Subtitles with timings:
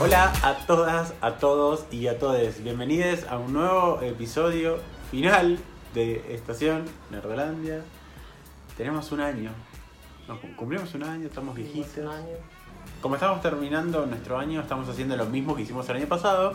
[0.00, 2.62] Hola a todas, a todos y a todes.
[2.62, 4.78] Bienvenidos a un nuevo episodio
[5.10, 5.58] final
[5.94, 7.82] de Estación Nerdolandia.
[8.76, 9.50] Tenemos un año.
[10.28, 12.12] Nos cum- cumplimos un año, estamos viejitos.
[13.00, 16.54] Como estamos terminando nuestro año, estamos haciendo lo mismo que hicimos el año pasado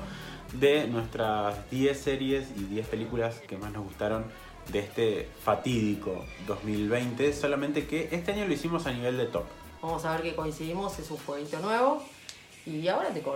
[0.54, 4.26] de nuestras 10 series y 10 películas que más nos gustaron
[4.72, 9.44] de este fatídico 2020, solamente que este año lo hicimos a nivel de top.
[9.82, 12.04] Vamos a ver que coincidimos, es un jueguito nuevo.
[12.66, 13.36] Y ahora te co-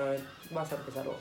[0.51, 1.15] vas a empezar vos.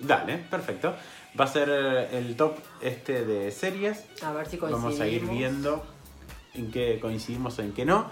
[0.00, 0.94] Dale, perfecto.
[1.38, 4.04] Va a ser el top este de series.
[4.22, 4.82] A ver si coincidimos.
[4.98, 5.84] Vamos a ir viendo
[6.54, 8.10] en qué coincidimos o en qué no.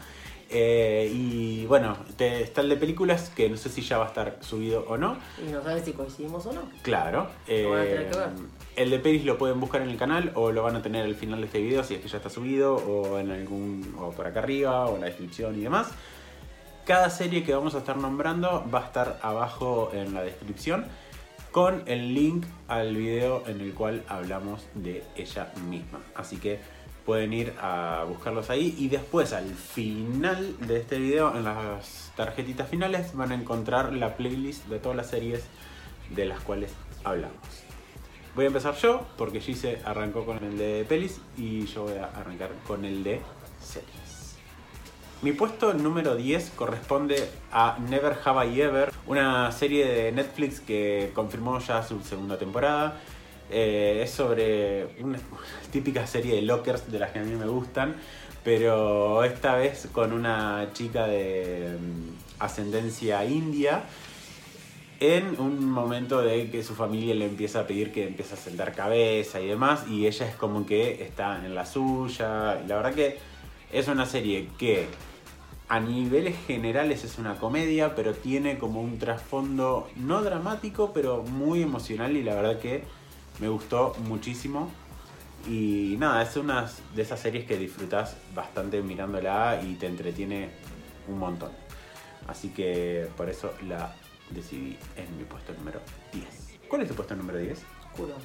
[0.54, 4.08] Eh, y bueno, te- está el de películas que no sé si ya va a
[4.08, 5.16] estar subido o no.
[5.44, 6.62] Y no sabes si coincidimos o no.
[6.82, 7.28] Claro.
[7.48, 8.28] Lo van a tener eh, que ver.
[8.76, 11.14] el de pelis lo pueden buscar en el canal o lo van a tener al
[11.14, 14.26] final de este video si es que ya está subido o en algún o por
[14.26, 15.88] acá arriba o en la descripción y demás.
[16.86, 20.84] Cada serie que vamos a estar nombrando va a estar abajo en la descripción
[21.52, 26.00] con el link al video en el cual hablamos de ella misma.
[26.16, 26.58] Así que
[27.06, 32.68] pueden ir a buscarlos ahí y después al final de este video en las tarjetitas
[32.68, 35.44] finales van a encontrar la playlist de todas las series
[36.10, 36.72] de las cuales
[37.04, 37.36] hablamos.
[38.34, 42.06] Voy a empezar yo porque Gise arrancó con el de pelis y yo voy a
[42.06, 43.20] arrancar con el de
[43.60, 44.01] series.
[45.22, 51.12] Mi puesto número 10 corresponde a Never Have I Ever, una serie de Netflix que
[51.14, 53.00] confirmó ya su segunda temporada.
[53.48, 55.20] Eh, es sobre una
[55.70, 57.94] típica serie de lockers de las que a mí me gustan,
[58.42, 63.84] pero esta vez con una chica de mm, ascendencia india
[64.98, 68.74] en un momento de que su familia le empieza a pedir que empiece a sentar
[68.74, 72.60] cabeza y demás, y ella es como que está en la suya.
[72.64, 73.18] Y la verdad que
[73.70, 74.86] es una serie que
[75.72, 81.62] a niveles generales es una comedia, pero tiene como un trasfondo no dramático, pero muy
[81.62, 82.84] emocional y la verdad que
[83.40, 84.70] me gustó muchísimo.
[85.48, 90.50] Y nada, es una de esas series que disfrutas bastante mirándola y te entretiene
[91.08, 91.52] un montón.
[92.28, 93.94] Así que por eso la
[94.28, 95.80] decidí en mi puesto número
[96.12, 96.58] 10.
[96.68, 97.62] ¿Cuál es tu puesto número 10?
[97.96, 98.16] Juro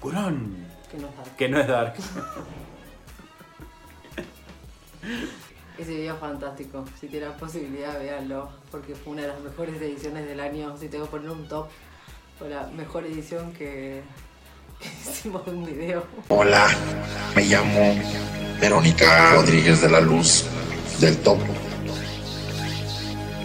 [0.00, 1.36] Curón, que no es Dark.
[1.36, 1.94] que no es Dark.
[5.78, 6.86] Ese video es fantástico.
[6.98, 8.48] Si tienen la posibilidad, véanlo.
[8.70, 10.74] Porque fue una de las mejores ediciones del año.
[10.78, 11.68] Si tengo que poner un top,
[12.38, 14.02] fue la mejor edición que,
[15.02, 16.04] hicimos de un video.
[16.28, 16.66] Hola,
[17.34, 17.94] me llamo
[18.58, 20.44] Verónica Rodríguez de la Luz
[20.98, 21.44] del Topo.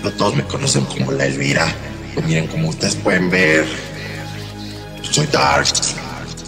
[0.02, 1.68] Pero todos me conocen como la Elvira.
[2.14, 3.66] Pues miren, como ustedes pueden ver,
[5.02, 5.96] soy Darks.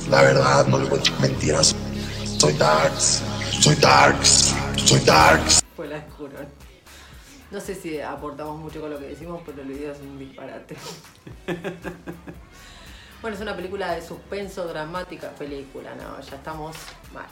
[0.09, 1.75] La verdad, no les voy a echar mentiras.
[2.37, 3.21] Soy Darks.
[3.59, 4.53] Soy Darks.
[4.77, 5.62] Soy Darks.
[5.75, 6.37] Fue la oscuro.
[7.51, 10.75] No sé si aportamos mucho con lo que decimos, pero el video es un disparate.
[13.21, 15.29] bueno, es una película de suspenso, dramática.
[15.31, 16.75] Película, no, ya estamos
[17.13, 17.27] mal.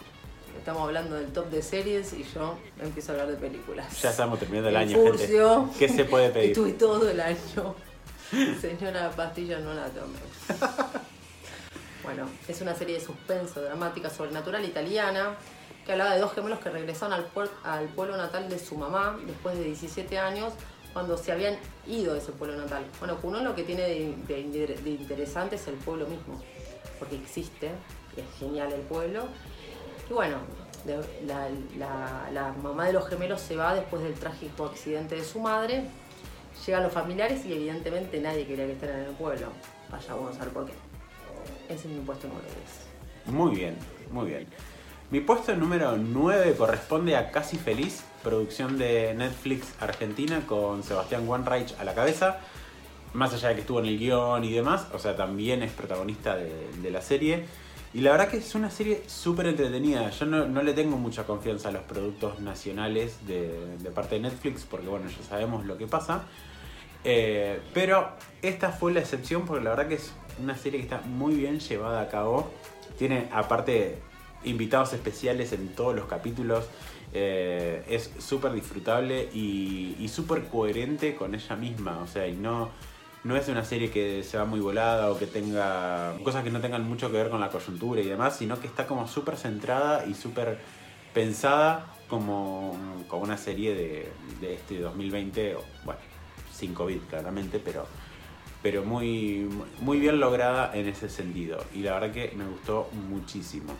[0.58, 4.02] Estamos hablando del top de series y yo empiezo a hablar de películas.
[4.02, 5.28] Ya estamos terminando el año, gente.
[5.80, 6.52] ¿Qué se puede pedir?
[6.52, 7.76] Estuve todo el año.
[8.60, 10.20] Señora pastilla, no la tome.
[12.04, 15.36] bueno, es una serie de suspenso, dramática, sobrenatural italiana
[15.86, 17.14] que hablaba de dos gemelos que regresaron
[17.64, 20.54] al, pueblo natal de su mamá después de 17 años
[20.94, 21.56] cuando se habían
[21.88, 22.86] ido de ese pueblo natal.
[23.00, 24.40] Bueno, uno lo que tiene de,
[24.86, 26.42] interesante es el pueblo mismo,
[27.00, 27.72] porque existe,
[28.18, 29.24] es genial el pueblo.
[30.10, 30.38] Y bueno,
[31.26, 35.86] la, mamá de los gemelos se va después del trágico accidente de su madre.
[36.66, 39.48] Llegan los familiares y evidentemente nadie quería que estén en el pueblo.
[39.90, 40.74] Vaya, vamos a ver por qué.
[41.70, 42.46] Ese es mi puesto número
[43.26, 43.36] 10.
[43.36, 43.78] Muy bien,
[44.12, 44.48] muy bien.
[45.12, 51.76] Mi puesto número 9 corresponde a Casi Feliz, producción de Netflix Argentina con Sebastián Wanreich
[51.78, 52.40] a la cabeza.
[53.12, 56.38] Más allá de que estuvo en el guion y demás, o sea, también es protagonista
[56.38, 57.44] de, la serie.
[57.94, 60.10] Y la verdad que es una serie súper entretenida.
[60.12, 64.64] Yo no, le tengo mucha confianza a los productos nacionales de, de parte de Netflix,
[64.64, 66.24] porque bueno, ya sabemos lo que pasa.
[67.04, 71.02] Eh, pero esta fue la excepción porque la verdad que es una serie que está
[71.02, 72.50] muy bien llevada a cabo.
[72.98, 74.10] Tiene aparte
[74.44, 76.66] invitados especiales en todos los capítulos.
[77.14, 82.00] Eh, es súper disfrutable y, y súper coherente con ella misma.
[82.00, 82.70] O sea, y no,
[83.24, 86.60] no es una serie que se va muy volada o que tenga cosas que no
[86.60, 90.06] tengan mucho que ver con la coyuntura y demás, sino que está como súper centrada
[90.06, 90.60] y súper
[91.14, 92.76] pensada como,
[93.08, 96.00] como una serie de, este 2020, o, bueno,
[96.52, 97.86] sin COVID claramente, pero,
[98.64, 99.48] pero muy,
[99.80, 101.64] muy bien lograda en ese sentido.
[101.76, 103.74] Y la verdad que me gustó muchísimo.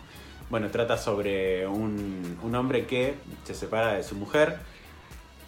[0.52, 4.58] Bueno, trata sobre un, un hombre que se separa de su mujer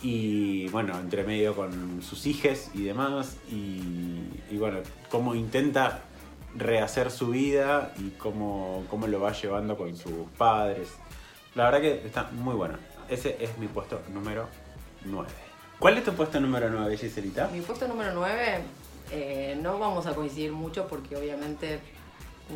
[0.00, 3.36] Y bueno, entre medio con sus hijes y demás.
[3.50, 4.78] Y, bueno,
[5.10, 6.04] cómo intenta
[6.56, 10.88] rehacer su vida y cómo, cómo lo va llevando con sus padres.
[11.54, 12.78] La verdad que está muy bueno.
[13.10, 14.48] Ese es mi puesto número
[15.04, 15.28] 9.
[15.80, 17.48] ¿Cuál es tu puesto número 9, Giselita?
[17.48, 21.78] Mi puesto número 9, no vamos a coincidir mucho porque obviamente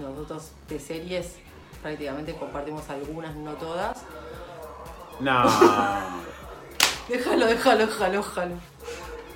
[0.00, 1.36] nosotros de series
[1.82, 4.02] prácticamente compartimos algunas, no todas.
[5.20, 5.42] No.
[7.08, 8.54] déjalo, déjalo, déjalo, déjalo.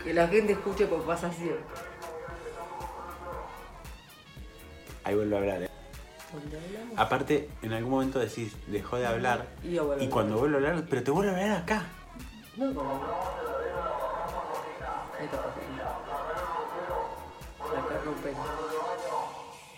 [0.05, 1.63] Que la gente escuche por pasa siempre.
[5.05, 5.71] Ahí vuelvo a hablar, ¿eh?
[6.97, 9.47] Aparte, en algún momento decís, dejó de hablar.
[9.63, 11.85] Y yo cuando vuelvo a hablar, pero te vuelvo a hablar acá.
[12.57, 12.95] No, como.
[15.19, 15.39] Ahí está.
[17.79, 18.33] Acá rompe.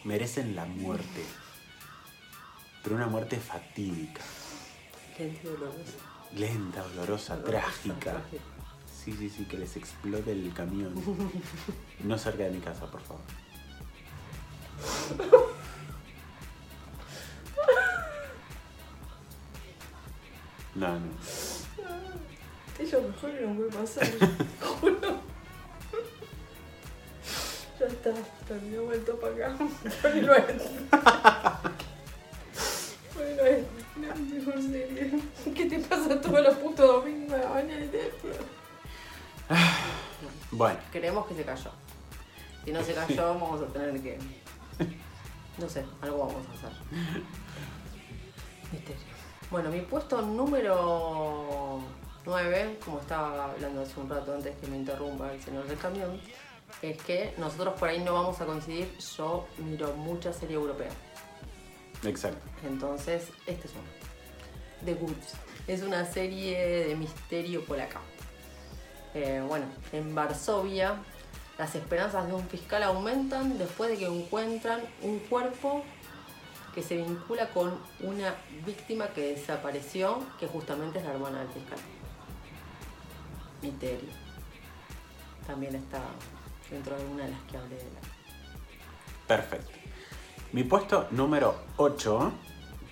[0.04, 1.24] Merecen la muerte.
[2.84, 4.20] Pero una muerte fatídica.
[5.16, 5.92] Gente dolorosa.
[6.34, 8.20] Lenta, dolorosa, trágica.
[8.86, 10.94] Sí, sí, sí, que les explote el camión.
[12.00, 13.22] No cerca de mi casa, por favor.
[20.74, 21.06] No, no.
[22.78, 24.06] Es lo mejor que nos puede pasar.
[24.60, 25.20] Juro.
[27.80, 28.12] Ya está,
[28.46, 29.56] terminó vuelto para acá.
[40.94, 41.72] Creemos que se cayó.
[42.64, 44.16] Si no se cayó, vamos a tener que.
[45.58, 46.70] No sé, algo vamos a hacer.
[48.72, 49.02] Misterio.
[49.50, 51.80] Bueno, mi puesto número
[52.24, 56.20] 9, como estaba hablando hace un rato antes que me interrumpa el señor del camión,
[56.80, 58.96] es que nosotros por ahí no vamos a coincidir.
[59.16, 60.90] Yo miro mucha serie europea.
[62.04, 62.46] exacto.
[62.64, 64.84] Entonces, este es uno.
[64.84, 65.34] The Goods.
[65.66, 68.00] Es una serie de misterio polaca.
[69.14, 70.96] Eh, bueno, en Varsovia,
[71.56, 75.84] las esperanzas de un fiscal aumentan después de que encuentran un cuerpo
[76.74, 78.34] que se vincula con una
[78.66, 81.78] víctima que desapareció, que justamente es la hermana del fiscal.
[83.62, 84.10] Misterio.
[85.46, 86.02] También está
[86.68, 88.00] dentro de una de las que hablé de la.
[89.28, 89.70] Perfecto.
[90.52, 92.32] Mi puesto número 8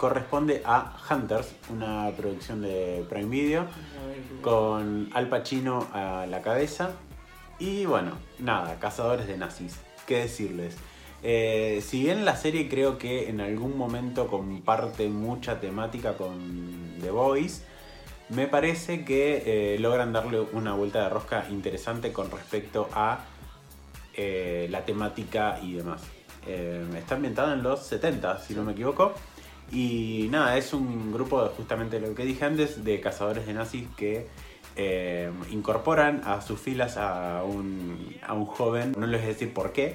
[0.02, 3.66] corresponde a Hunters, una producción de Prime Video,
[4.40, 6.90] con Al Pacino a la cabeza.
[7.60, 9.78] Y bueno, nada, cazadores de nazis.
[10.04, 10.76] ¿Qué decirles?
[11.22, 17.12] Eh, si bien la serie creo que en algún momento comparte mucha temática con The
[17.12, 17.62] Boys,
[18.28, 23.20] me parece que eh, logran darle una vuelta de rosca interesante con respecto a
[24.14, 26.02] eh, la temática y demás.
[26.44, 29.14] Está ambientada en los 70, si no me equivoco.
[29.72, 34.26] Y nada, es un grupo, justamente lo que dije antes, de cazadores de nazis que
[34.76, 38.94] eh, incorporan a sus filas a un, a un joven.
[38.98, 39.94] No les voy a decir por qué,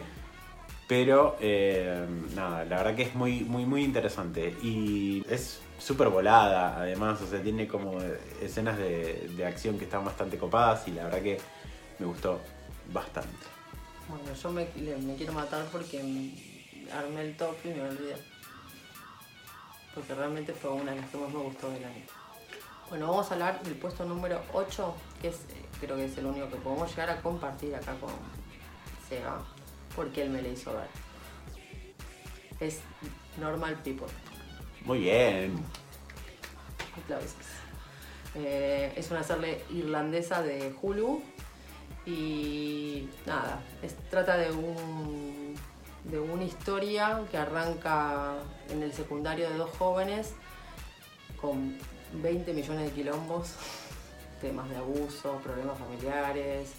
[0.88, 4.56] pero eh, nada, la verdad que es muy, muy, muy interesante.
[4.64, 8.00] Y es súper volada, además, o sea, tiene como
[8.42, 11.38] escenas de, de acción que están bastante copadas y la verdad que
[12.00, 12.40] me gustó
[12.92, 13.58] bastante.
[14.08, 14.66] Bueno, yo me,
[15.18, 16.00] quiero matar porque
[16.94, 18.16] armé el top y me olvidé.
[19.98, 22.04] Porque realmente fue una de las que más me gustó del año.
[22.90, 26.28] Bueno, vamos a hablar del puesto número 8, que es, eh, creo que es el
[26.28, 28.12] único que podemos llegar a compartir acá con
[29.10, 29.40] Sega,
[29.96, 30.88] porque él me lo hizo ver.
[32.60, 32.82] Es
[33.40, 34.06] Normal People.
[34.86, 35.58] Muy bien.
[37.04, 37.34] Aplausos.
[38.36, 41.24] Eh, es una serie irlandesa de Hulu
[42.06, 45.56] y nada, es- trata de un
[46.10, 48.36] de una historia que arranca
[48.70, 50.34] en el secundario de dos jóvenes
[51.40, 51.78] con
[52.22, 53.54] 20 millones de quilombos,
[54.42, 56.72] temas de abuso, problemas familiares.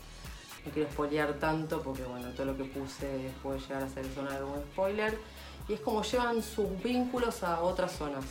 [0.65, 4.31] No quiero spoilear tanto porque bueno, todo lo que puse puede llegar a ser zona
[4.33, 5.19] de algún spoiler.
[5.69, 8.25] Y es como llevan sus vínculos a otras zonas,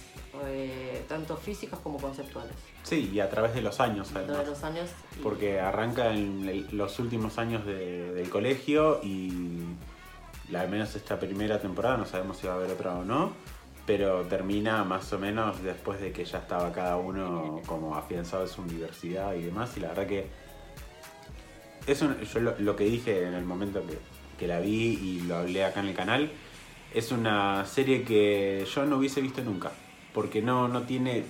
[0.45, 2.53] eh, tanto físicas como conceptuales.
[2.81, 4.47] Sí, y a través de los años, Todos además.
[4.47, 4.89] los años.
[5.17, 9.31] y- Porque arranca en el- los últimos años de- del colegio y
[10.55, 13.33] al menos esta primera temporada, no sabemos si va a haber otra o no,
[13.85, 18.49] pero termina más o menos después de que ya estaba cada uno como afianzado en
[18.49, 19.75] su universidad y demás.
[19.77, 20.27] Y la verdad que
[21.85, 23.97] es un- yo lo, lo que dije en el momento que,
[24.37, 26.31] que la vi y lo hablé acá en el canal,
[26.93, 29.71] es una serie que yo no hubiese visto nunca,
[30.13, 31.23] porque no, no tiene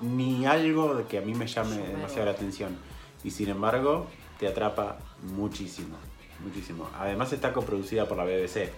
[0.00, 2.76] ni algo de que a mí me llame demasiado la atención.
[3.24, 4.06] Y sin embargo,
[4.38, 5.96] te atrapa muchísimo,
[6.42, 6.88] muchísimo.
[6.98, 8.70] Además está coproducida por la BBC.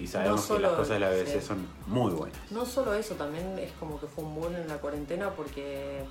[0.00, 1.46] Y sabemos que solo- las cosas de la BBC sí.
[1.46, 2.38] son muy buenas.
[2.50, 6.04] No solo eso, también es como que fue un boom en la cuarentena porque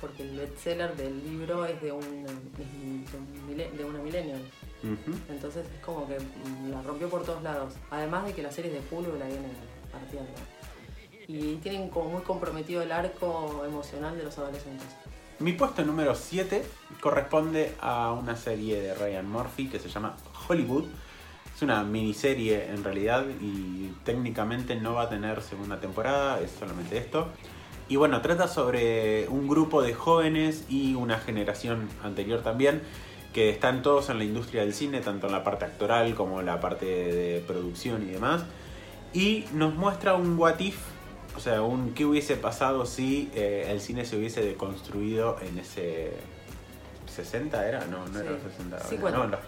[0.00, 4.40] porque el bestseller del libro es de, un, de, una millennial.
[5.28, 6.16] Entonces es como que
[6.70, 7.74] la rompió por todos lados.
[7.90, 9.52] Además de que las series de Hulu la vienen
[9.92, 10.30] partiendo.
[11.28, 14.86] Y tienen como muy comprometido el arco emocional de los adolescentes.
[15.38, 16.64] Mi puesto número 7
[17.00, 20.16] corresponde a una serie de Ryan Murphy que se llama
[20.50, 20.84] Hollywood.
[21.54, 26.96] Es una miniserie en realidad y técnicamente no va a tener segunda temporada, es solamente
[26.96, 27.28] esto.
[27.88, 32.82] Y bueno, trata sobre un grupo de jóvenes y una generación anterior también
[33.32, 36.46] que están todos en la industria del cine, tanto en la parte actoral como en
[36.46, 38.44] la parte de producción y demás.
[39.12, 40.78] Y nos muestra un what if,
[41.36, 46.12] o sea, un qué hubiese pasado si eh, el cine se hubiese deconstruido en ese
[47.06, 49.24] 60 era, no, no era los 60, Sí, no, bueno.
[49.24, 49.40] en los,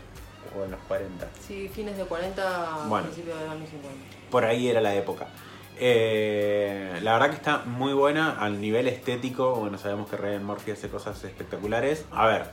[0.59, 1.29] o en los 40.
[1.47, 3.05] Sí, fines de 40, Bueno.
[3.07, 3.97] principios de los años 50.
[4.31, 5.29] Por ahí era la época.
[5.79, 9.55] Eh, la verdad que está muy buena al nivel estético.
[9.57, 12.05] Bueno, sabemos que Ryan Murphy hace cosas espectaculares.
[12.11, 12.51] A ver,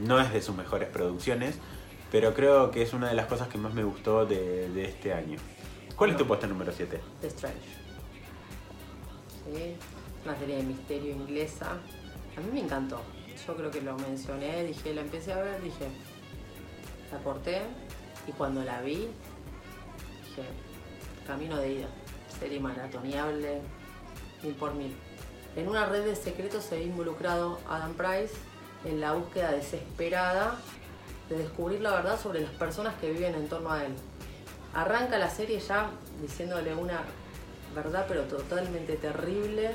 [0.00, 1.58] no es de sus mejores producciones,
[2.10, 5.12] pero creo que es una de las cosas que más me gustó de, de este
[5.12, 5.38] año.
[5.96, 6.28] ¿Cuál es tu No.
[6.28, 7.00] puesto número 7?
[7.20, 7.58] The Strange.
[9.44, 9.76] Sí,
[10.24, 11.72] una serie de misterio inglesa.
[12.36, 13.00] A mí me encantó.
[13.46, 15.86] Yo creo que lo mencioné, dije, la empecé a ver, dije,
[17.12, 17.62] la corté
[18.26, 19.08] y cuando la vi,
[20.24, 20.42] dije,
[21.26, 21.88] camino de ida.
[22.38, 23.60] Serie maratoneable,
[24.42, 24.94] mil por mil.
[25.54, 28.34] En una red de secretos se ve involucrado Adam Price
[28.84, 30.56] en la búsqueda desesperada
[31.30, 33.94] de descubrir la verdad sobre las personas que viven en torno a él.
[34.74, 37.00] Arranca la serie ya diciéndole una
[37.74, 39.70] verdad pero totalmente terrible,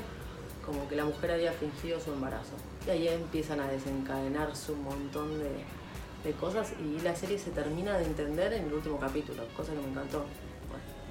[0.64, 2.52] como que la mujer había fingido su embarazo.
[2.86, 5.64] Y ahí empiezan a desencadenarse un montón de,
[6.24, 9.78] de cosas y la serie se termina de entender en el último capítulo, cosa que
[9.80, 10.24] me encantó.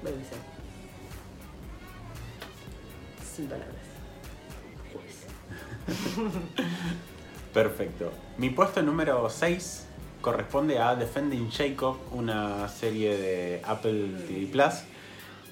[0.02, 0.32] Bueno, BBC.
[3.34, 3.76] Sin palabras.
[4.92, 6.26] Pues.
[7.54, 8.12] Perfecto.
[8.38, 9.86] Mi puesto número 6
[10.20, 14.74] corresponde a Defending Jacob, una serie de Apple TV Plus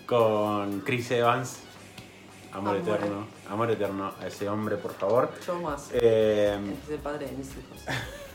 [0.06, 1.58] con Chris Evans.
[2.52, 2.88] Amor Amor.
[2.96, 5.30] eterno, amor eterno a ese hombre, por favor.
[5.46, 5.88] Yo más.
[5.92, 7.84] Eh, Es el padre de mis hijos.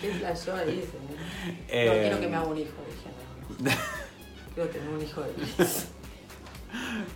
[0.00, 0.76] ¿Qué flashó ahí?
[0.80, 1.18] señor?
[1.18, 3.10] No Eh, quiero que me haga un hijo, dije.
[3.62, 3.76] no, no.
[4.54, 5.86] Quiero tener un hijo de Chris.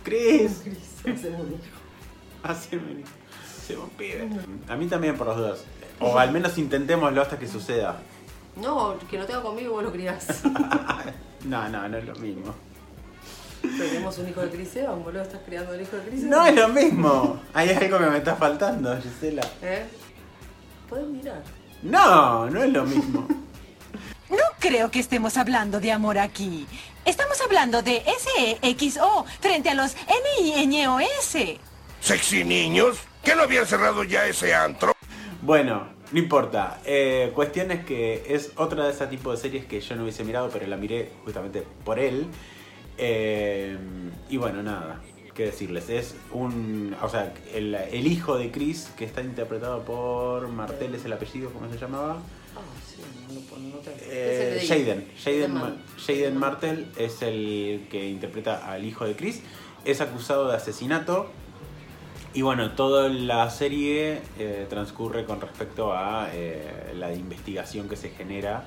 [0.03, 1.63] Chris, Chris, hacer un hijo.
[2.43, 3.03] haceme un-
[3.65, 4.29] se un pibe.
[4.69, 5.63] A mí también, por los dos.
[5.99, 7.97] O al menos intentémoslo hasta que suceda.
[8.57, 10.41] No, que lo tenga conmigo vos lo criás.
[11.45, 12.55] No, no, no es lo mismo.
[13.77, 15.23] Tenemos un hijo de Chris Evans, boludo.
[15.23, 17.41] ¿Estás criando el hijo de Chris No es lo mismo.
[17.53, 19.43] Hay algo que me está faltando, Gisela.
[19.61, 19.85] ¿Eh?
[20.89, 21.43] Podés mirar.
[21.81, 23.27] No, no es lo mismo.
[24.29, 26.65] No creo que estemos hablando de amor aquí.
[27.05, 31.59] Estamos hablando de S-E-X-O frente a los N-I-N-O-S.
[32.01, 34.93] Sexy niños, ¿que no habían cerrado ya ese antro?
[35.41, 36.79] Bueno, no importa.
[36.85, 40.23] Eh, cuestión es que es otra de ese tipo de series que yo no hubiese
[40.23, 42.27] mirado, pero la miré justamente por él.
[42.97, 43.77] Eh,
[44.29, 45.01] y bueno, nada,
[45.33, 45.89] qué decirles.
[45.89, 46.95] Es un.
[47.01, 51.51] O sea, el, el hijo de Chris, que está interpretado por Martel, es el apellido,
[51.51, 52.19] ¿cómo se llamaba?
[52.87, 55.77] Sí, no lo pon- no te- Eh, es el de- Jaden.
[56.05, 59.41] Jaden, Martel es el que interpreta al hijo de Chris.
[59.83, 61.29] Es acusado de asesinato.
[62.33, 68.09] Y bueno, toda la serie eh, transcurre con respecto a eh, la investigación que se
[68.09, 68.65] genera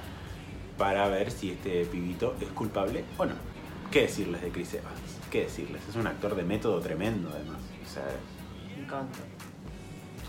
[0.79, 3.35] para ver si este pibito es culpable o no.
[3.91, 5.01] ¿Qué decirles de Chris Evans?
[5.31, 5.81] ¿Qué decirles?
[5.89, 7.59] Es un actor de método tremendo además.
[7.85, 8.05] O sea,
[8.77, 9.19] Me encanta.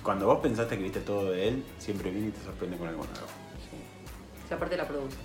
[0.03, 3.03] cuando vos pensaste que viste todo de él, siempre viene y te sorprende con algo
[3.03, 3.27] nuevo.
[3.69, 3.77] Sí.
[4.47, 5.17] Si aparte la produce.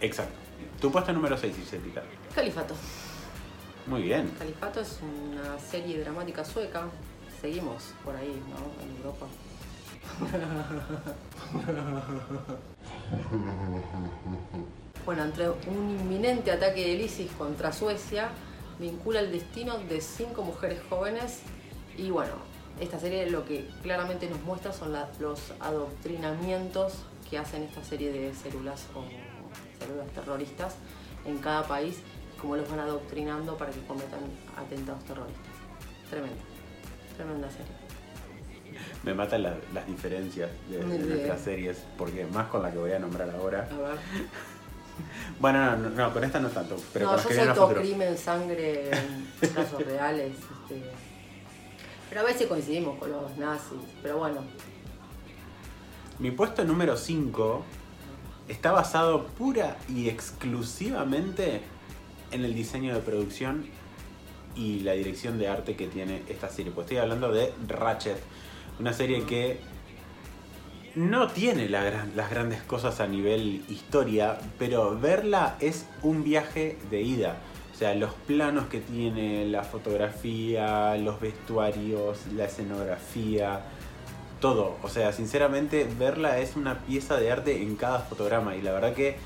[0.00, 0.34] Exacto.
[0.80, 2.02] Tu puesto número 6, Gisela.
[2.34, 2.74] Califato.
[3.86, 4.30] Muy bien.
[4.38, 6.84] Califato es una serie dramática sueca.
[7.40, 8.84] Seguimos por ahí, ¿no?
[8.84, 9.26] En Europa.
[15.06, 18.28] Bueno, entre un inminente ataque del ISIS contra Suecia
[18.78, 21.40] vincula el destino de cinco mujeres jóvenes
[21.96, 22.32] y bueno,
[22.80, 26.94] esta serie lo que claramente nos muestra son la- los adoctrinamientos
[27.30, 29.04] que hacen esta serie de células o
[29.82, 30.74] células terroristas
[31.24, 31.98] en cada país,
[32.40, 34.20] cómo los van adoctrinando para que cometan
[34.56, 35.42] atentados terroristas.
[36.10, 36.42] Tremenda,
[37.16, 37.86] tremenda serie.
[39.04, 42.78] Me matan la- las diferencias de, de De- nuestras series, porque más con la que
[42.78, 43.68] voy a nombrar ahora.
[43.72, 43.98] A ver.
[45.40, 48.90] Bueno, no, no, no, con esta no tanto, pero no, yo soy todo crimen, sangre,
[49.54, 50.32] casos reales.
[50.32, 50.82] este,
[52.08, 53.78] Pero a veces coincidimos con los nazis.
[54.02, 54.40] Pero bueno,
[56.18, 57.64] Mi puesto número 5
[58.48, 61.60] está basado pura y exclusivamente
[62.30, 63.66] en el diseño de producción
[64.54, 66.72] y la dirección de arte que tiene esta serie.
[66.72, 68.18] Pues estoy hablando de Ratchet,
[68.80, 69.60] una serie que
[70.96, 77.36] no tiene las grandes cosas a nivel historia, pero verla es un viaje de ida.
[77.74, 83.60] O sea, los planos que tiene, la fotografía, los vestuarios, la escenografía,
[84.40, 84.78] todo.
[84.82, 88.56] O sea, sinceramente, verla es una pieza de arte en cada fotograma.
[88.56, 89.16] Y la verdad que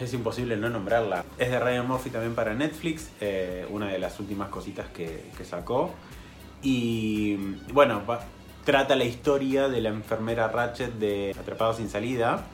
[0.00, 1.26] es imposible no nombrarla.
[1.36, 5.44] Es de Ryan Murphy también para Netflix, eh, una de las últimas cositas que, que
[5.44, 5.92] sacó.
[6.62, 7.36] Y
[7.74, 8.02] bueno,
[8.68, 12.44] trata la historia de la enfermera Ratchet de Atrapado sin salida.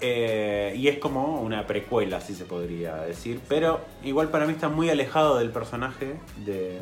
[0.00, 3.38] Eh, y es como una precuela, si se podría decir.
[3.46, 6.16] Pero igual para mí está muy alejado del personaje
[6.46, 6.78] de,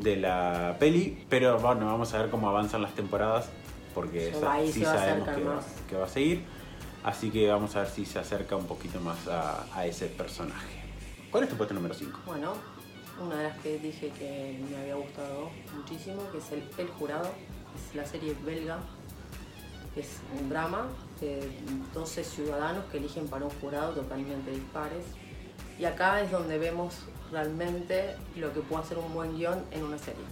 [0.00, 1.24] de la peli.
[1.28, 3.48] Pero bueno, vamos a ver cómo avanzan las temporadas.
[3.94, 6.42] Porque esa- ahí, sí sabemos que va, que va a seguir.
[7.04, 10.82] Así que vamos a ver si se acerca un poquito más a, a ese personaje.
[11.30, 12.18] ¿Cuál es tu puesto número 5?
[12.26, 12.54] Bueno,
[13.20, 17.30] una de las que dije que me había gustado muchísimo, que es El, Jurado,
[17.74, 18.78] es la serie belga,
[19.94, 20.88] que es un drama
[21.20, 21.48] de
[21.94, 25.04] 12 ciudadanos que eligen para un jurado totalmente dispares.
[25.78, 29.98] Y acá es donde vemos realmente lo que puede hacer un buen guion en una
[29.98, 30.24] serie,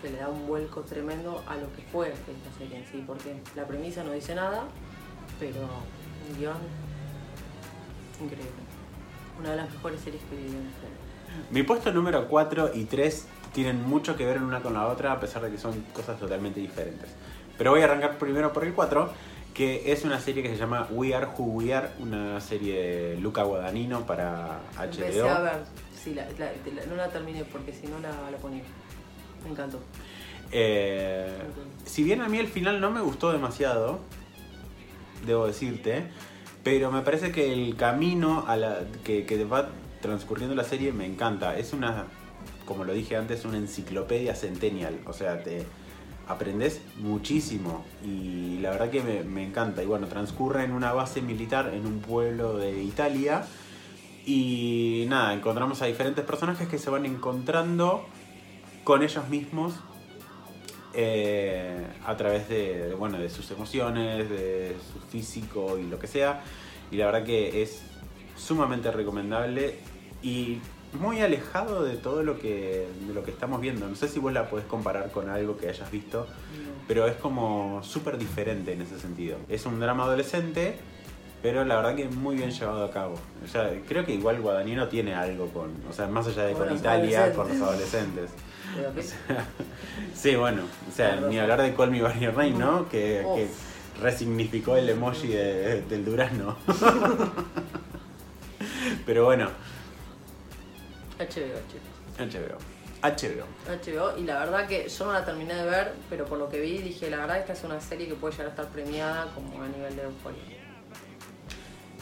[0.00, 3.40] que le da un vuelco tremendo a lo que fue esta serie en sí, porque
[3.54, 4.64] la premisa no dice nada,
[5.38, 5.60] pero
[6.28, 6.56] un guion
[8.20, 8.50] increíble.
[9.38, 10.91] Una de las mejores series que vi en serie.
[11.50, 15.20] Mi puesto número 4 y 3 tienen mucho que ver una con la otra, a
[15.20, 17.10] pesar de que son cosas totalmente diferentes.
[17.58, 19.10] Pero voy a arrancar primero por el 4,
[19.54, 22.82] que es una serie que se llama We Are Who We Are, una serie
[23.14, 25.42] de Luca Guadagnino para Empecé a HBO.
[25.44, 25.52] ver,
[25.94, 28.62] sí, la- la- la- no la terminé porque si no la, la ponía.
[29.44, 29.78] Me encantó.
[30.50, 31.28] Eh,
[31.84, 34.00] si bien a mí el final no me gustó demasiado,
[35.26, 36.06] debo decirte,
[36.62, 39.68] pero me parece que el camino a la, que, que va
[40.02, 41.56] transcurriendo la serie me encanta.
[41.56, 42.08] Es una,
[42.66, 45.00] como lo dije antes, una enciclopedia centennial.
[45.06, 45.64] O sea, te
[46.28, 49.82] aprendes muchísimo y la verdad que me, encanta.
[49.82, 53.46] Y bueno, transcurre en una base militar en un pueblo de Italia.
[54.26, 58.04] Y nada, encontramos a diferentes personajes que se van encontrando
[58.84, 59.74] con ellos mismos
[60.94, 66.42] eh, a través de, bueno, de sus emociones, de su físico y lo que sea.
[66.90, 67.82] Y la verdad que es
[68.36, 69.78] sumamente recomendable
[70.22, 70.58] y
[70.98, 73.88] muy alejado de todo lo que, de lo que estamos viendo.
[73.88, 76.26] No sé si vos la podés comparar con algo que hayas visto,
[76.86, 79.38] pero es como súper diferente en ese sentido.
[79.48, 80.76] Es un drama adolescente,
[81.42, 83.14] pero la verdad que muy bien llevado a cabo.
[83.44, 86.74] O sea, creo que igual Guadagnino tiene algo con, o sea, más allá de Con
[86.74, 88.30] Italia, con los adolescentes.
[90.14, 92.88] Sí, bueno, o sea, ni hablar de Call Me By Your Name, ¿no?
[92.88, 93.48] Que,
[94.00, 96.56] resignificó el emoji de- del durazno.
[99.06, 99.48] Pero bueno,
[101.22, 101.92] HBO, chicos.
[102.18, 102.58] HBO.
[103.02, 103.46] HBO.
[103.68, 106.60] HBO, y la verdad que yo no la terminé de ver, pero por lo que
[106.60, 109.62] vi dije, la verdad esta es una serie que puede llegar a estar premiada como
[109.62, 110.42] a nivel de euforia.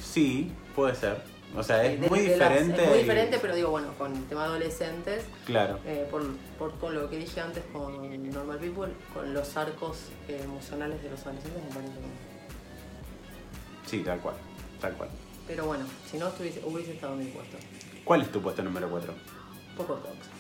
[0.02, 1.22] Sí, puede ser.
[1.56, 2.82] O sea, es De- muy de las- diferente.
[2.84, 5.78] es muy diferente, pero digo, bueno, con el tema adolescentes, Claro.
[5.84, 6.22] eh, por,
[6.58, 11.10] por- con lo que dije antes con Normal People, con los arcos eh, emocionales de
[11.10, 11.92] los adolescentes, me parece
[13.86, 14.36] Sí, tal cual.
[14.80, 15.08] Tal cual.
[15.48, 17.56] Pero bueno, si no estuviese, hubiese estado en mi puesto.
[18.10, 19.14] ¿Cuál es tu puesto número 4?
[19.76, 20.30] Poco ortodoxo.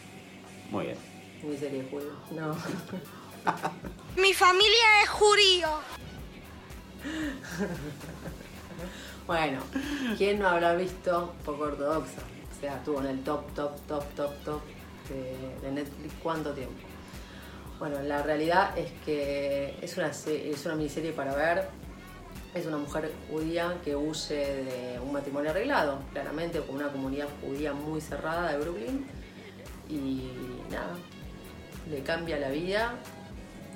[0.72, 0.98] Muy bien.
[1.44, 2.10] Mi serie de Julio.
[2.32, 2.56] No.
[4.20, 5.68] Mi familia es judío.
[9.24, 9.60] Bueno,
[10.18, 12.22] ¿quién no habrá visto Poco Ortodoxa?
[12.50, 14.60] O sea, estuvo en el top, top, top, top, top
[15.08, 16.12] de, de Netflix.
[16.20, 16.74] ¿Cuánto tiempo?
[17.78, 21.68] Bueno, la realidad es que es una, es una miniserie para ver.
[22.54, 27.72] Es una mujer judía que huye de un matrimonio arreglado, claramente con una comunidad judía
[27.72, 29.06] muy cerrada de Brooklyn.
[29.88, 30.30] Y
[30.70, 30.96] nada,
[31.88, 32.94] le cambia la vida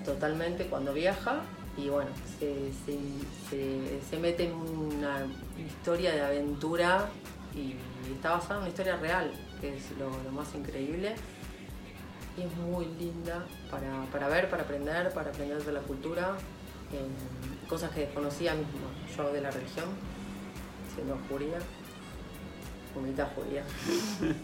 [0.05, 1.43] totalmente cuando viaja
[1.77, 5.27] y bueno, se, se- se- mete en una
[5.59, 7.09] historia de aventura
[7.55, 7.75] y
[8.13, 11.15] está basada en una historia real, que es lo, lo más increíble.
[12.37, 16.37] Y es muy linda para, para ver, para aprender, para aprender de la cultura,
[16.93, 19.87] eh, cosas que desconocía mismo yo de la religión,
[20.95, 21.59] siendo judía,
[22.97, 23.65] o mitad judía.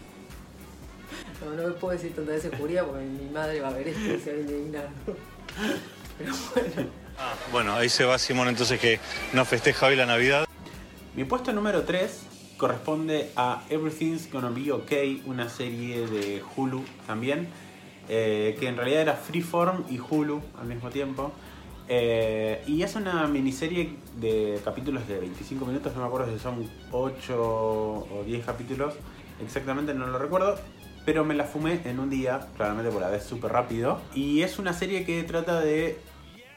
[1.43, 4.13] No, no me puedo decir tantas veces judía porque mi madre va a ver esto
[4.13, 4.89] y se va a indignar.
[6.17, 6.89] Pero bueno.
[7.17, 8.99] Ah, bueno, ahí se va Simón entonces que
[9.33, 10.47] no festeja hoy la Navidad.
[11.15, 12.21] Mi puesto número 3
[12.57, 17.47] corresponde a Everything's Gonna Be Okay, una serie de Hulu también,
[18.07, 21.33] eh, que en realidad era Freeform y Hulu al mismo tiempo.
[21.87, 26.69] Eh, y es una miniserie de capítulos de 25 minutos, no me acuerdo si son
[26.91, 28.93] 8 o 10 capítulos,
[29.43, 30.57] exactamente no lo recuerdo.
[31.03, 33.99] pero me la fumé en un día, claramente por la vez súper rápido.
[34.13, 35.97] Y es una serie que trata de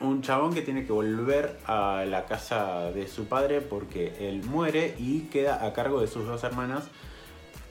[0.00, 4.94] un chabón que tiene que volver a la casa de su padre porque él muere
[4.98, 6.84] y queda a cargo de sus dos hermanas,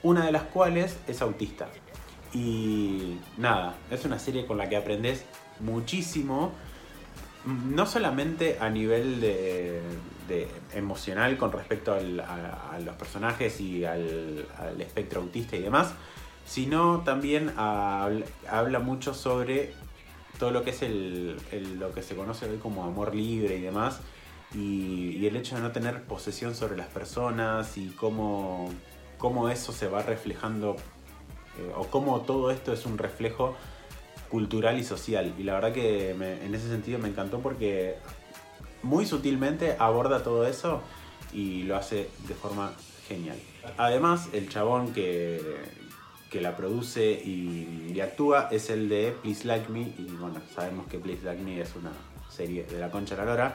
[0.02, 1.68] una de las cuales es autista.
[2.32, 5.24] Y nada, es una serie con la que aprendes
[5.60, 6.52] muchísimo,
[7.46, 9.80] no solamente a nivel de,
[10.28, 15.92] de emocional con respecto a, los personajes y al, al espectro autista y demás,
[16.46, 19.72] sino también habla mucho sobre
[20.38, 23.60] todo lo que es el, el- lo que se conoce hoy como amor libre y
[23.60, 24.00] demás,
[24.54, 28.70] y, y el hecho de no tener posesión sobre las personas y cómo,
[29.18, 30.76] cómo eso se va reflejando,
[31.58, 33.54] eh, o cómo todo esto es un reflejo
[34.34, 35.32] cultural y social.
[35.38, 37.94] Y la verdad que me- en ese sentido me encantó porque
[38.82, 40.82] muy sutilmente aborda todo eso
[41.32, 42.72] y lo hace de forma
[43.06, 43.36] genial.
[43.76, 45.40] Además, el chabón que,
[46.32, 49.82] que la produce y, y actúa es el de Please Like Me.
[49.82, 51.92] Y bueno, sabemos que Please Like Me es una
[52.28, 53.54] serie de la concha de la lora.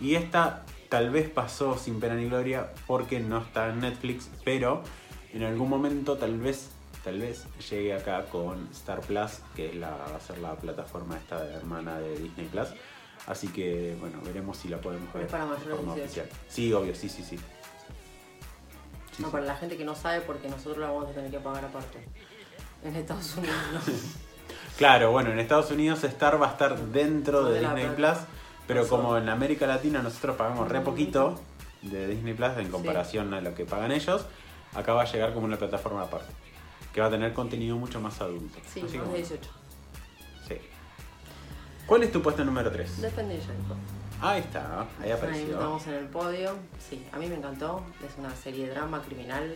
[0.00, 4.82] Y esta tal vez pasó sin pena ni gloria porque no está en Netflix, pero
[5.34, 6.70] en algún momento tal vez
[7.04, 11.16] tal vez llegue acá con Star Plus, que es la, va a ser la plataforma
[11.16, 12.68] esta hermana de Disney Plus.
[13.26, 16.20] Así que bueno, veremos si la podemos ver Es para mayores de forma de 18.
[16.22, 16.44] oficial.
[16.48, 17.36] Sí, obvio, sí, sí, sí.
[17.36, 19.32] Sí, no, sí.
[19.32, 22.06] para la gente que no sabe, porque nosotros la vamos a tener que pagar aparte.
[22.82, 23.80] En Estados Unidos no.
[24.76, 28.18] Claro, bueno, en Estados Unidos Star va a estar dentro de Disney Plus,
[28.66, 31.40] pero como en América Latina nosotros pagamos re poquito
[31.82, 34.26] de Disney Plus en comparación a lo que pagan ellos,
[34.74, 36.32] acá va a llegar como una plataforma aparte,
[36.94, 38.56] que va a tener contenido mucho más adulto.
[38.72, 39.50] Sí, más de bueno, 18.
[40.48, 40.54] sí.
[41.86, 43.02] ¿Cuál es tu puesto número 3?
[43.02, 43.56] Defendation.
[44.22, 45.52] Ahí está, ahí Ahí apareció.
[45.54, 46.52] estamos en el podio.
[46.78, 47.82] Sí, a mí me encantó.
[48.06, 49.54] Es una serie de drama criminal.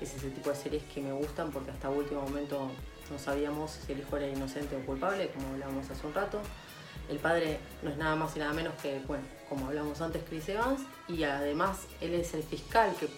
[0.00, 2.68] Es ese tipo de series que me gustan porque hasta último momento
[3.10, 6.40] no sabíamos si el hijo era inocente o culpable, como hablábamos hace un rato.
[7.08, 10.48] El padre no es nada más y nada menos que, bueno, como hablamos antes, Chris
[10.48, 10.80] Evans.
[11.06, 13.08] Y además él es el fiscal que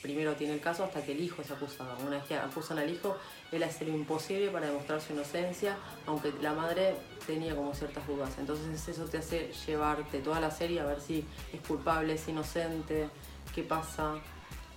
[0.00, 1.96] primero tiene el caso hasta que el hijo es acusado.
[2.00, 3.16] Una vez que acusan al hijo,
[3.52, 6.94] él hace lo imposible para demostrar su inocencia, aunque la madre
[7.26, 8.30] tenía como ciertas dudas.
[8.38, 13.08] Entonces eso te hace llevarte toda la serie a ver si es culpable, es inocente,
[13.54, 14.14] qué pasa.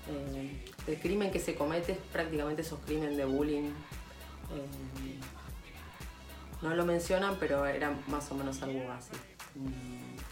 [0.09, 3.69] Eh, el crimen que se comete es prácticamente esos crímenes de bullying.
[4.51, 5.17] Eh,
[6.63, 9.11] no lo mencionan, pero era más o menos algo así.
[9.55, 9.73] Un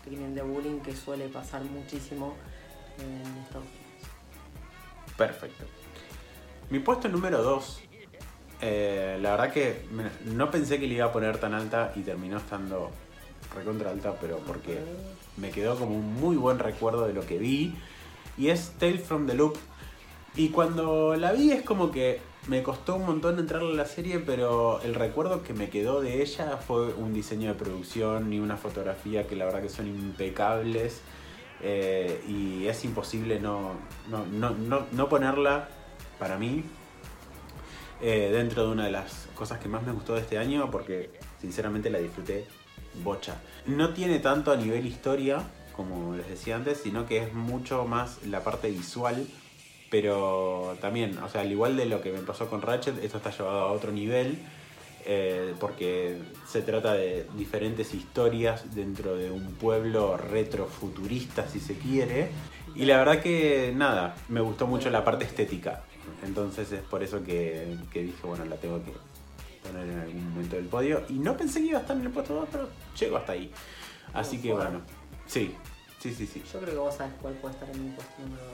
[0.04, 2.36] crimen de bullying que suele pasar muchísimo
[2.98, 5.15] en Estados Unidos.
[5.17, 5.65] Perfecto.
[6.70, 7.82] Mi puesto número 2.
[8.62, 9.86] la verdad que
[10.26, 12.91] no pensé que le iba a poner tan alta y terminó estando
[13.54, 14.80] recontra alta, pero porque
[15.38, 17.76] me quedó como un muy buen recuerdo de lo que vi.
[18.38, 19.58] Y es Tales from the Loop.
[20.36, 24.20] Y cuando la vi es como que me costó un montón entrarle a la serie,
[24.20, 28.58] pero el recuerdo que me quedó de ella fue un diseño de producción y una
[28.58, 31.02] fotografía que la verdad que son impecables.
[31.64, 33.74] eh, y es imposible no,
[34.10, 35.70] no, no, no, ponerla,
[36.18, 36.64] para mí,
[38.02, 41.12] eh, dentro de una de las cosas que más me gustó de este año, porque
[41.40, 42.48] sinceramente la disfruté
[43.04, 43.36] bocha.
[43.68, 45.44] No tiene tanto a nivel historia,
[45.76, 49.28] como les decía antes, sino que es mucho más la parte visual.
[49.92, 53.30] Pero también, o sea, al igual de lo que me pasó con Ratchet, esto está
[53.30, 54.40] llevado a otro nivel.
[55.04, 62.30] eh, porque se trata de diferentes historias dentro de un pueblo retrofuturista, si se quiere.
[62.76, 65.82] Y la verdad que nada, me gustó mucho la parte estética.
[66.24, 68.94] Entonces es por eso que, que dije, bueno, la tengo que
[69.68, 71.02] poner en algún momento del podio.
[71.10, 73.52] Y no pensé que iba a estar en el puesto 2, pero llego hasta ahí.
[74.14, 74.82] Así que Bueno.
[75.26, 75.56] sí,
[76.00, 76.44] sí, sí, sí.
[76.54, 78.52] Yo creo que vos sabes cuál puede estar en mi puesto número 2.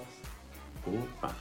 [0.88, 1.32] Upa.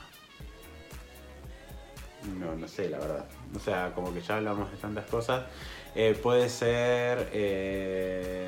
[2.39, 3.25] No, no sé, la verdad.
[3.55, 5.45] O sea, como que ya hablamos de tantas cosas.
[5.95, 7.29] Eh, puede ser.
[7.31, 8.47] eh,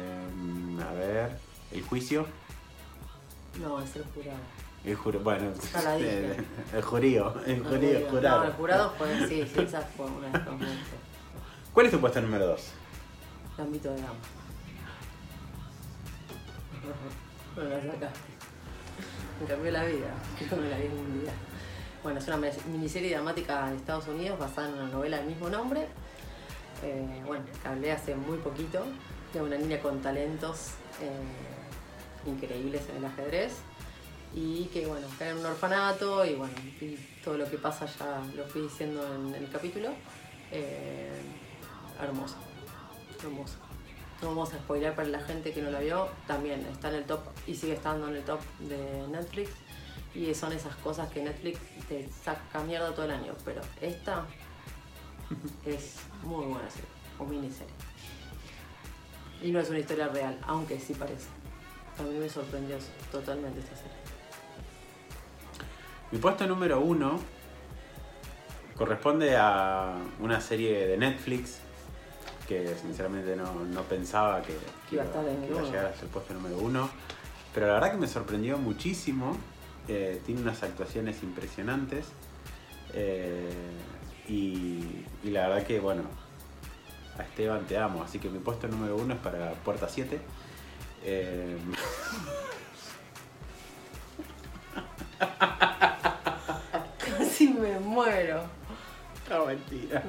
[0.88, 1.32] a ver.
[1.72, 2.26] El juicio.
[3.62, 4.38] No, es el jurado.
[4.84, 5.20] El juro.
[5.20, 5.52] Bueno,
[6.74, 7.34] el jurío.
[7.46, 8.44] El jurío, No, jurado.
[8.46, 10.40] el jurado fue, sí, sí, esa fue una de.
[11.74, 12.72] ¿Cuál es tu puesto número 2?
[13.58, 14.14] Gambito de dama.
[17.56, 18.39] No la sacaste.
[19.40, 20.14] Me cambió la vida.
[20.38, 21.32] Creo que la vi en un día.
[22.04, 25.88] Bueno, es una miniserie dramática de Estados Unidos basada en una novela del mismo nombre.
[26.84, 28.86] Eh, bueno, que hablé hace muy poquito
[29.34, 30.72] de una niña con talentos
[31.02, 33.58] eh, increíbles en el ajedrez
[34.34, 38.22] y que bueno, cae en un orfanato y bueno, y todo lo que pasa ya
[38.36, 39.90] lo fui diciendo en el capítulo.
[40.52, 41.10] Eh,
[42.02, 42.36] hermoso,
[43.22, 43.69] hermoso.
[44.22, 47.04] No vamos a spoiler para la gente que no la vio, también está en el
[47.06, 49.52] top y sigue estando en el top de Netflix.
[50.14, 54.26] Y son esas cosas que Netflix te saca mierda todo el año, pero esta
[55.66, 57.74] Es muy buena serie, o miniserie.
[59.42, 61.28] Y no es una historia real, aunque sí parece.
[61.98, 62.78] A mí me sorprendió
[63.12, 63.98] totalmente esta serie.
[66.12, 67.20] Mi puesto número uno
[68.76, 71.60] corresponde a una serie de Netflix
[72.50, 74.58] que sinceramente no, no pensaba que,
[74.90, 76.90] que Iba a que iba llegar a ser el puesto número uno.
[77.54, 79.38] Pero la verdad que me sorprendió muchísimo.
[79.88, 82.08] Eh, tiene unas actuaciones impresionantes.
[82.96, 83.52] Eh,
[84.28, 86.02] y, y la verdad que, bueno,
[87.20, 88.02] a Esteban te amo.
[88.02, 90.20] Así que mi puesto número uno es para Puerta 7.
[91.04, 91.56] Eh,
[97.20, 98.59] Casi me muero.
[99.38, 100.04] no, mentira.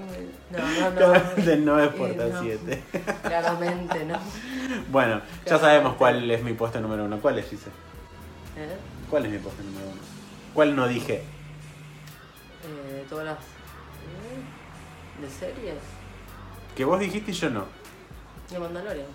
[0.50, 0.96] No, no, no.
[0.96, 2.42] Claramente no es Eh, Puerta no.
[2.42, 2.82] 7.
[3.22, 4.18] Claramente, ¿no?
[4.90, 5.58] Bueno, ya Claramente.
[5.58, 7.18] sabemos cuál es mi puesto número uno.
[7.20, 7.68] ¿Cuál es, Gise?
[8.56, 8.76] ¿Eh?
[9.08, 10.00] ¿Cuál es mi puesto número uno?
[10.54, 11.22] ¿Cuál no dije?
[12.64, 13.38] Eh, todas las.
[13.38, 15.20] ¿eh?
[15.22, 15.74] ¿De series?
[16.76, 17.64] Que vos dijiste y yo no.
[18.50, 19.06] ¿De Mandalorian?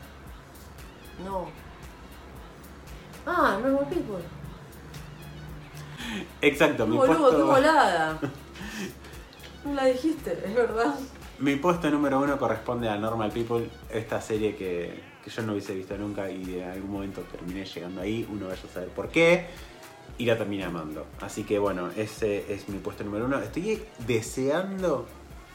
[1.25, 1.49] No.
[3.25, 4.23] Ah, Normal People.
[6.41, 8.19] Exacto, mi Boludo, qué puesto, volada.
[9.73, 10.95] La dijiste, es verdad.
[11.39, 15.73] mi puesto número uno corresponde a Normal People, esta serie que, que yo no hubiese
[15.73, 19.47] visto nunca y en algún momento terminé llegando ahí, uno vaya a saber por qué,
[20.17, 21.07] y la terminé amando.
[21.21, 23.39] Así que bueno, ese es mi puesto número uno.
[23.39, 25.07] Estoy deseando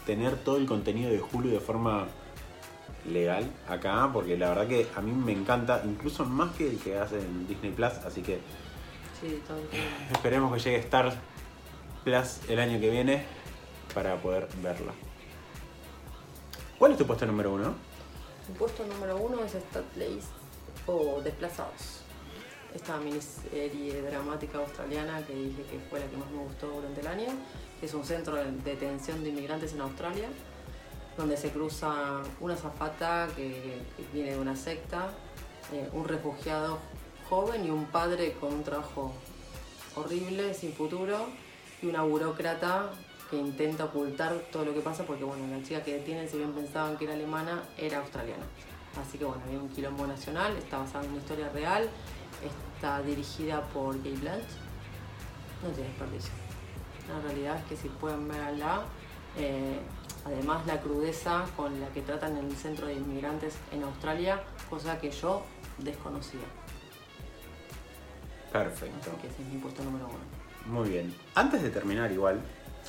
[0.07, 2.07] tener todo el contenido de Hulu de forma
[3.09, 6.99] legal acá, porque la verdad que a mí me encanta, incluso más que el que
[6.99, 8.41] hace en Disney Plus, así que
[9.21, 9.59] Sí, todo
[10.13, 11.13] esperemos que llegue Star
[12.05, 13.25] Plus el año que viene
[13.95, 14.93] para poder verla.
[16.79, 17.75] ¿Cuál es tu puesto número uno?
[18.49, 20.27] Mi puesto número uno es Stat Place
[20.87, 22.01] o Desplazados.
[22.75, 27.07] Esta miniserie dramática australiana que dije que fue la que más me gustó durante el
[27.07, 27.29] año.
[27.83, 30.29] Es un centro de detención de inmigrantes en Australia,
[31.17, 35.11] donde se cruza una zafata que, que viene de una secta,
[35.73, 36.79] eh, un refugiado
[37.29, 39.13] joven y un padre con un trabajo
[39.97, 41.27] horrible, sin futuro,
[41.83, 42.91] y una burócrata
[43.31, 46.53] que intenta ocultar todo lo que pasa porque bueno, la chica que detienen, si bien
[46.53, 48.45] pensaban que era alemana, era australiana.
[49.01, 51.89] Así que bueno, había un quilombo nacional, está basada en una historia real,
[52.45, 54.49] está dirigida por Kate Blanch,
[55.63, 56.33] no tiene desperdicio.
[57.09, 58.83] La realidad es que si pueden verla,
[59.37, 59.79] eh,
[60.25, 65.11] además la crudeza con la que tratan el centro de inmigrantes en Australia, cosa que
[65.13, 65.43] yo
[65.79, 66.41] desconocía.
[68.53, 69.11] Perfecto.
[69.11, 70.41] Así que ese es mi puesto número uno.
[70.67, 71.15] Muy bien.
[71.35, 72.41] Antes de terminar igual,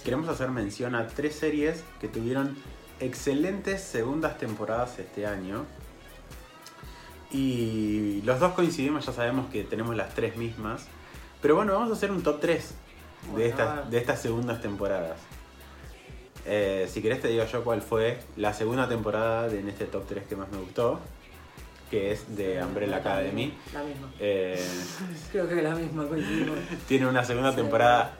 [0.03, 2.57] queremos hacer mención a tres series que tuvieron
[2.99, 5.65] excelentes segundas temporadas este año.
[7.31, 10.85] Y los dos coincidimos, ya sabemos que tenemos las tres mismas.
[11.41, 15.17] Pero bueno, vamos a hacer un top 3 de, Bueno, estas, de estas segundas temporadas.
[16.45, 20.05] Eh, si querés te digo yo cuál fue la segunda temporada de en este top
[20.07, 20.99] 3 que más me gustó,
[21.89, 23.53] que es de Umbrella Academy.
[23.73, 24.11] La misma.
[24.19, 24.63] Eh,
[25.31, 26.57] Creo que la misma coincidimos.
[26.87, 28.17] tiene una segunda temporada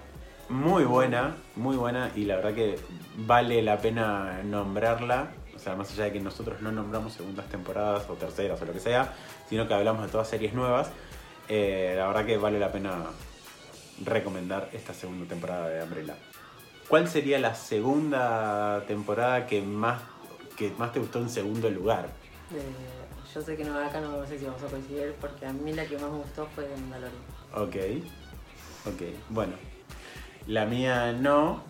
[0.51, 2.77] muy buena, muy buena y la verdad que
[3.15, 5.31] vale la pena nombrarla.
[5.55, 8.73] O sea, más allá de que nosotros no nombramos segundas temporadas o terceras o lo
[8.73, 9.13] que sea,
[9.47, 10.89] sino que hablamos de todas series nuevas,
[11.47, 12.91] eh, la verdad que vale la pena
[14.03, 16.15] recomendar esta segunda temporada de Umbrella.
[16.87, 20.01] ¿Cuál sería la segunda temporada que más,
[20.57, 22.09] que más te gustó en segundo lugar?
[22.53, 25.71] Eh, yo sé que no, acá no sé si vamos a coincidir porque a mí
[25.73, 27.21] la que más me gustó fue Mandalorian.
[27.53, 27.75] Ok,
[28.87, 29.70] ok, bueno.
[30.47, 31.61] La mía no,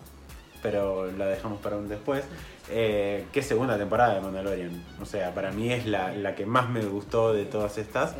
[0.62, 2.24] pero la dejamos para un después.
[2.70, 4.82] Eh, ¿Qué segunda temporada de Mandalorian?
[5.00, 8.14] O sea, para mí es la, la que más me gustó de todas estas.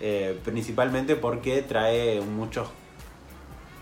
[0.00, 2.68] Eh, principalmente porque trae muchos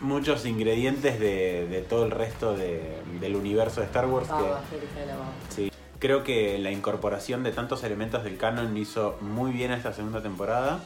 [0.01, 4.27] muchos ingredientes de, de todo el resto de- del universo de Star Wars.
[4.27, 4.35] que-.
[5.49, 5.73] Sí.
[6.01, 10.81] Creo que la incorporación de tantos elementos del canon hizo muy bien esta segunda temporada.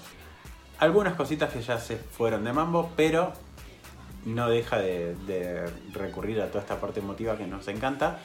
[0.79, 3.33] Algunas cositas que ya se fueron de mambo, pero
[4.27, 8.19] no deja de, de recurrir a toda esta parte emotiva que nos encanta.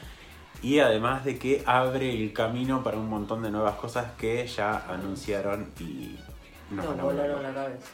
[0.61, 4.85] Y además de que abre el camino para un montón de nuevas cosas que ya
[4.87, 6.17] anunciaron y
[6.69, 7.87] nos a volaron la cabeza.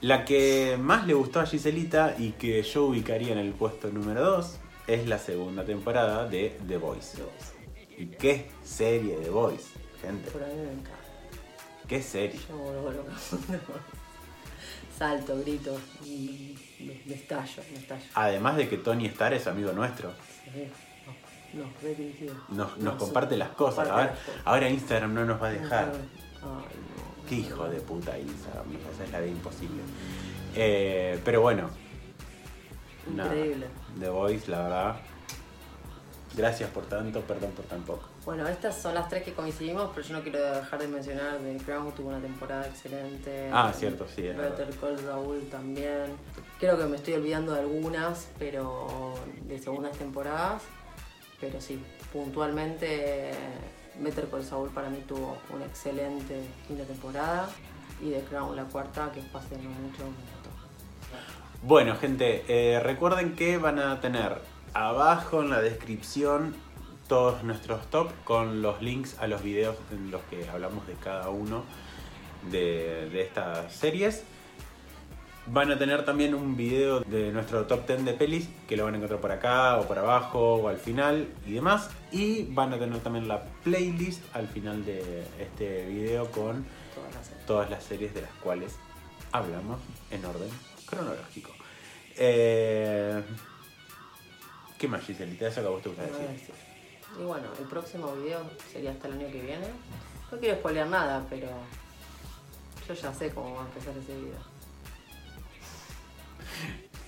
[0.00, 4.22] La que más le gustó a Giselita y que yo ubicaría en el puesto número
[4.22, 7.18] 2 es la segunda temporada de The Voice.
[7.96, 9.70] ¿Y qué serie The Voice,
[10.02, 10.30] gente?
[10.30, 10.90] Por a mí me encanta.
[11.88, 12.38] ¿Qué serie?
[12.48, 13.12] Yo me vuelvo loca.
[14.98, 18.04] Salto, grito, y me, me estallo, me estallo.
[18.14, 20.12] Además de que Tony Starr es amigo nuestro.
[20.44, 20.68] Sí,
[21.54, 21.64] No.
[22.50, 23.86] Nos, No, nos comparte sí, las cosas.
[23.88, 24.42] comparte Ahora, las cosas.
[24.44, 25.92] ahora Instagram no nos va a dejar.
[25.92, 27.26] Ay, no.
[27.28, 28.66] Qué hijo de puta Instagram.
[28.94, 29.82] Esa es la vida imposible.
[30.54, 31.70] Eh, pero bueno.
[33.10, 33.66] Increíble.
[34.00, 34.96] The Voice, la verdad.
[36.34, 38.08] Gracias por tanto, perdón por tan poco.
[38.26, 41.56] Bueno, estas son las tres que coincidimos, pero yo no quiero dejar de mencionar The
[41.64, 43.48] Crown tuvo una temporada excelente.
[43.52, 44.68] Ah, cierto, sí, Better.
[44.80, 46.04] Call Saul también.
[46.58, 50.62] Creo que me estoy olvidando de algunas, pero de segundas temporadas.
[51.38, 51.78] Pero sí,
[52.14, 53.32] puntualmente
[54.00, 57.50] Better Call Saul para mí tuvo una excelente quinta temporada.
[58.02, 60.04] Y The Crown, la cuarta, que hace no mucho.
[61.62, 64.38] Bueno, gente, eh, recuerden que van a tener
[64.72, 66.54] abajo en la descripción
[67.06, 71.28] todos nuestros top con los links a los videos en los que hablamos de cada
[71.28, 71.64] uno
[72.50, 74.24] de estas series.
[75.48, 78.94] Van a tener también un video de nuestro top 10 de pelis que lo van
[78.94, 81.88] a encontrar por acá o por abajo o al final y demás.
[82.10, 87.26] Y van a tener también la playlist al final de este video con Todas las
[87.26, 87.46] series.
[87.46, 88.74] todas las series de las cuales
[89.30, 89.78] hablamos
[90.10, 90.50] en orden
[90.84, 91.52] cronológico.
[92.16, 93.22] Eh,
[94.78, 95.46] ¿Qué más, Giselita?
[95.46, 96.54] Eso que a vos te gusta decir.
[97.20, 98.40] Y bueno, el próximo video
[98.72, 99.66] sería hasta el año que viene.
[100.32, 101.46] No quiero spoilear nada, pero
[102.88, 104.55] yo ya sé cómo va a empezar ese video.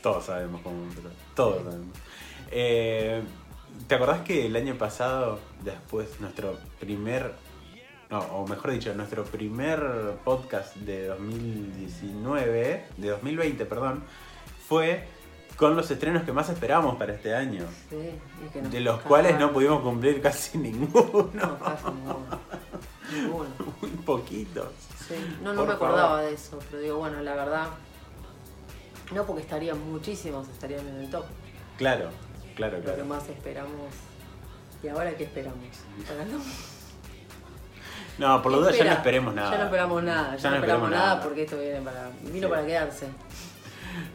[0.03, 1.09] Todos sabemos cómo empezó.
[1.35, 1.97] Todos sabemos.
[2.51, 3.23] Eh,
[3.87, 7.35] ¿Te acordás que el año pasado, después, nuestro primer,
[8.11, 9.81] no, o mejor dicho, nuestro primer
[10.25, 14.03] podcast de 2019, de 2020, perdón,
[14.69, 15.07] fue
[15.57, 17.65] con los estrenos que más esperábamos para este año?
[17.91, 17.97] Sí,
[18.45, 21.31] y que nos De los cuales no pudimos cumplir casi ninguno.
[21.35, 22.27] No, casi ninguno.
[23.11, 23.49] Ninguno.
[23.81, 24.69] Muy poquitos.
[25.09, 25.15] Sí.
[25.43, 26.25] No, no Por me acordaba favor.
[26.27, 27.69] de eso, pero digo, bueno, la verdad.
[29.13, 31.25] No porque estarían muchísimos, estarían en el top.
[31.79, 32.11] Claro,
[32.55, 33.05] claro, Lo que claro.
[33.07, 33.93] más esperamos.
[34.83, 35.57] ¿Y ahora qué esperamos?
[36.31, 36.39] No.
[38.19, 39.51] No, por lo duda ya no esperemos nada.
[39.53, 42.51] Ya no esperamos nada, ya, no esperamos nada, porque esto viene para, vino Sí.
[42.53, 43.07] para quedarse.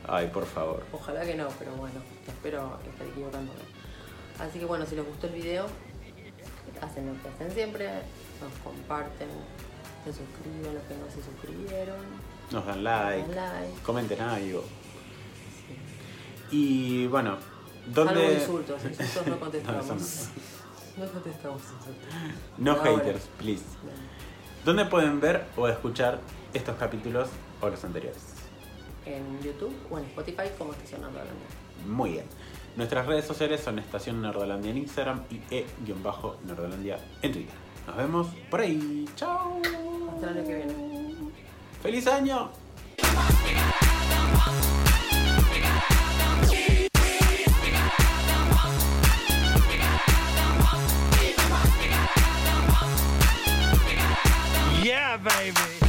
[0.07, 0.83] Ay, por favor.
[0.91, 1.95] Ojalá que no, pero bueno,
[2.27, 3.59] espero estar equivocándome.
[4.39, 5.65] Así que bueno, si les gustó el video,
[6.81, 7.87] hacen lo que hacen siempre,
[8.41, 9.29] nos comparten,
[10.03, 11.95] se suscriben los que no se suscribieron,
[12.51, 13.81] Nos dan like, dan like.
[13.83, 14.63] comenten algo.
[16.53, 17.37] Y bueno,
[17.87, 18.13] ¿dónde...?
[18.13, 20.29] Salvo insultos, insultos no contestamos.
[20.97, 22.05] No, contestamos insultos.
[22.59, 22.91] No Ahora.
[22.91, 23.63] haters, please.
[24.63, 26.19] ¿Dónde pueden ver o escuchar
[26.53, 28.21] estos capítulos o los anteriores?
[29.07, 31.33] En YouTube o en Spotify como Estación Nerdolandia.
[31.87, 32.25] Muy bien.
[32.75, 37.55] Nuestras redes sociales son Estación Nerdolandia en Instagram y E-Nerdolandia en Twitter.
[37.87, 39.09] Nos vemos por ahí.
[39.15, 39.59] Chao.
[40.13, 41.31] Hasta el año que viene.
[41.81, 42.51] ¡Feliz año!
[54.93, 55.82] Yeah, baby.